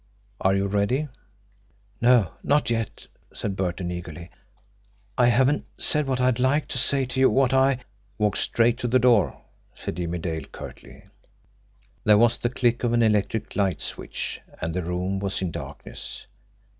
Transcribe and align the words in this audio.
Are 0.39 0.55
you 0.55 0.65
ready?" 0.65 1.09
"No; 2.01 2.31
not 2.41 2.71
yet," 2.71 3.05
said 3.35 3.55
Burton 3.55 3.91
eagerly. 3.91 4.31
"I 5.15 5.27
haven't 5.27 5.67
said 5.77 6.07
what 6.07 6.19
I'd 6.19 6.39
like 6.39 6.67
to 6.69 6.79
say 6.79 7.05
to 7.05 7.19
you, 7.19 7.29
what 7.29 7.53
I" 7.53 7.81
"Walk 8.17 8.35
straight 8.35 8.79
to 8.79 8.87
the 8.87 8.97
door," 8.97 9.39
said 9.75 9.97
Jimmie 9.97 10.17
Dale 10.17 10.45
curtly. 10.45 11.03
There 12.03 12.17
was 12.17 12.39
the 12.39 12.49
click 12.49 12.83
of 12.83 12.93
an 12.93 13.03
electric 13.03 13.55
light 13.55 13.79
switch, 13.79 14.41
and 14.59 14.73
the 14.73 14.81
room 14.81 15.19
was 15.19 15.39
in 15.39 15.51
darkness. 15.51 16.25